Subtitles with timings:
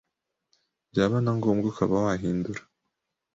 [0.91, 2.61] byaba na ngombwa ukaba wahindura.